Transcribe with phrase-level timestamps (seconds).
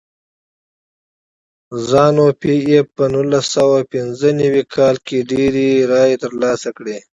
[1.89, 6.97] زانو پي ایف په نولس سوه پنځه نوي کال کې ډېرې رایې ترلاسه کړې.